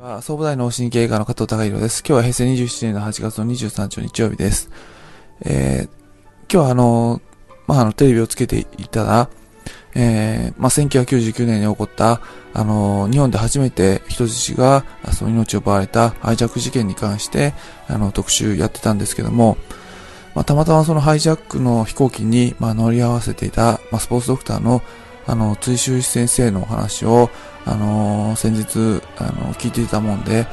[0.00, 2.00] は総武大脳神経外科の加藤孝弘です。
[2.00, 4.70] 今日は平成27年の8月の23日の日曜日です。
[5.40, 7.22] えー、今日はあの、
[7.66, 9.30] まあ、あの、テレビをつけていたら、
[9.94, 12.20] えー、まあ、1999年に起こった、
[12.52, 17.54] あの、日本で初めて人質が、その命を奪われたハイジャック事件に関して、
[17.88, 19.56] あの、特集やってたんですけども、
[20.34, 24.82] まあ、たまたまそのハイジャックの飛行機に、まあ、乗り合わせていた、まあ、スポーツドクターの、
[25.26, 27.30] あの、追収先生のお話を、
[27.64, 30.46] あの、先日、あの聞いていたもんで、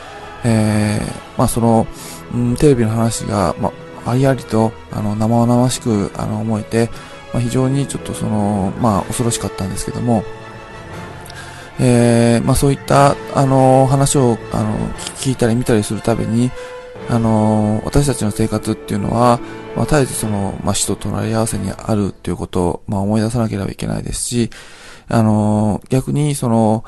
[0.44, 1.88] えー、まあその、
[2.34, 3.72] うん、テレビの話が、ま
[4.06, 6.90] あ、ありありと、あの、生々しく、あの、思えて、
[7.34, 10.24] まあ、非常にちょっとその、まあ、恐ろしかったんですけども、
[11.80, 14.78] えー、まあそういった、あの、話を、あの、
[15.18, 16.52] 聞いたり見たりするたびに、
[17.10, 19.40] あの、私たちの生活っていうのは、
[19.76, 24.50] まあ、絶えずその、まあ、死と隣り合わせにあるっていうことを、まあ、思い出さなければいけないですし、
[25.08, 26.84] あの、逆に、その、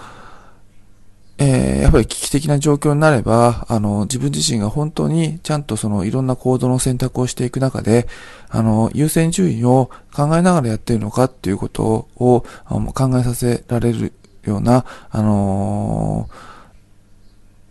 [1.37, 8.07] えー、やっぱり危機的な状況になれば、あの、自分自身が本当にちゃんとそのいろんな行動の選択をしていく中で、
[8.49, 12.45] あの、優先順位を考えながらやっているのかっていうことを
[12.93, 14.13] 考えさせられる
[14.45, 16.29] ような、あの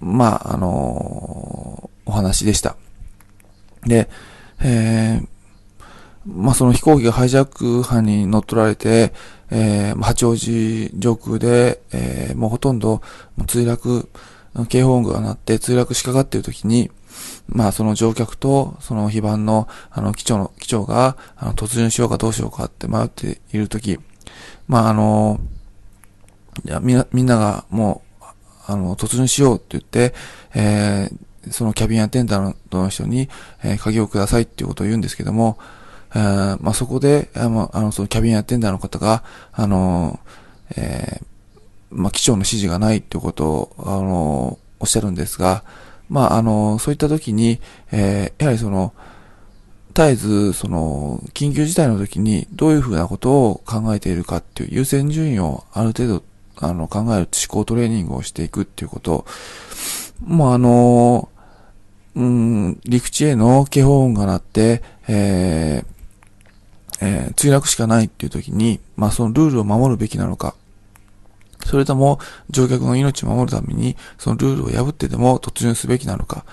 [0.03, 1.24] ー、まあ、あのー、
[2.07, 2.77] お話でした。
[3.87, 4.09] で、
[4.61, 5.29] えー、
[6.27, 9.13] まあ、その飛行機がハイジャック犯に乗っ取られて、
[9.51, 13.03] えー、八王子上空で、えー、もうほとんど
[13.39, 14.09] 墜落、
[14.69, 16.91] 警報音が鳴って墜落しかかっている時に、
[17.49, 23.99] まあその乗客とその非番のあの機長の、機長があの突入しようかどうしようかって迷っている時、
[24.67, 25.41] まああの、
[26.65, 28.25] いやみんな、みんながもう、
[28.67, 30.15] あの、突入しようって言って、
[30.55, 31.17] えー、
[31.51, 33.29] そのキャビンアテンダーの人に、
[33.63, 35.59] えー、鍵をくださいっていうことを言うんですけども、
[36.15, 40.21] えー、まあ、そこで、あの、あのそのキャビンアテンダーの方が、あの、
[40.77, 41.25] えー、
[41.91, 45.65] まあ、機長の指示がないっていうことを、あの、おっしゃるんですが、
[46.09, 48.93] まあ、あの、そういった時に、えー、やはりその、
[49.95, 56.23] 絶えず、その、緊急事態の時にどういうふうなことを考えているかっていう優先順位をある程度、
[56.57, 59.25] あの、考える思考トレーニングをしていくっていうこと、
[60.21, 61.29] もうあの、
[62.17, 65.95] うん、陸地への警報音が鳴って、えー、
[67.01, 70.55] えー、墜落しかないっていう時に、まあそのルールを守るべきなのか、
[71.65, 72.21] それとも
[72.51, 76.45] 乗客の命を守るために、そのルールを破ってでも突入すべきなのか、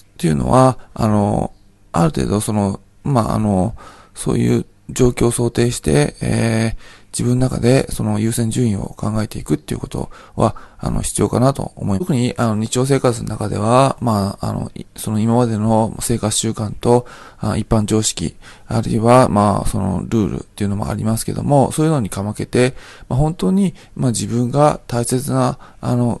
[0.00, 1.52] っていうのは、あの、
[1.92, 3.74] ある程度その、まああの、
[4.14, 6.76] そういう状況を想定して、えー、
[7.12, 12.06] 自分の中でその優先順位を考えていくっていうことは、あの、必要かなと思います。
[12.06, 17.06] 特に、あの、日常生活の中では、まあ、あの、その今までの生活習慣と、
[17.38, 18.36] あ一般常識、
[18.66, 22.74] あるいは、まあ、そのルールっていうのもありますけども、そういうのにかまけて、
[23.08, 26.20] まあ、本当に、まあ、自分が大切な、あの、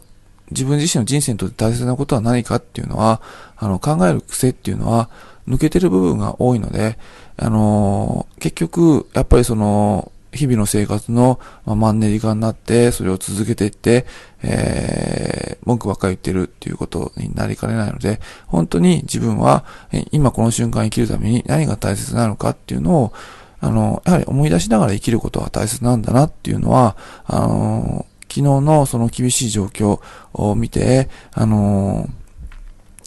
[0.50, 3.20] 自分自身の人生にとって大切なことは何かっていうのは、
[3.56, 5.10] あの、考える癖っていうのは、
[5.46, 6.98] 抜けてる部分が多いので、
[7.36, 14.06] あのー、結局、やっぱりその、日々の生活の、まマンネリ化になって、それを続けていって、
[14.42, 19.64] えー、文句ばっかり言ってるっていうことになりかねないので、本当に自分は、
[20.12, 23.12] 今この瞬間生きるために何が大切なのかっていうのを、
[23.60, 26.96] あの、やはり思い出しながら生きることは大切なんだなっていうのは、
[27.26, 30.00] あの、昨日のその厳しい状況
[30.32, 32.08] を見て、あの、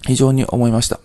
[0.04, 1.00] 非常に思いました。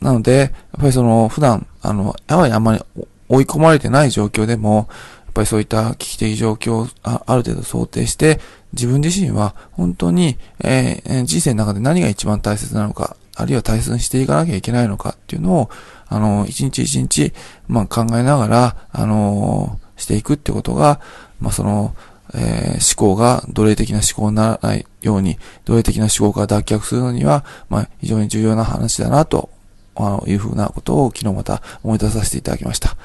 [0.00, 2.82] なので、やっぱりその、普段、あの、やはりあんまり
[3.28, 4.88] 追い込まれてない状況でも、
[5.26, 8.40] やっぱりそういった危機的状況をあある程度想定して、
[8.72, 15.70] 自分自身は本当に、えー、人生の中で何が一番大切なのか、あるいは大切にしていかなきゃいけないのかっていうのを、
[16.08, 17.32] あの、一日一日、
[17.68, 21.00] まあ、考えながら、あのー、していくってことが、
[21.40, 21.94] まあ、その、
[22.34, 29.50] えー、思考が奴隷的な思考にならないように、奴隷的な思考から脱却するのには、まあ、非常に重要な話だなと
[29.98, 32.96] あの、いうふうなことを昨日また思い出させていただきました。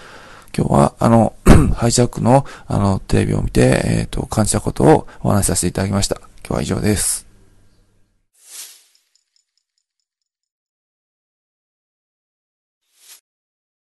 [0.55, 1.33] 今日は、あの、
[1.75, 6.17] ハイジャックの、あの、テレビを見て、えっ、ー、と、感じたことをお話しさせていただきました。
[6.47, 7.32] 今日は以上です。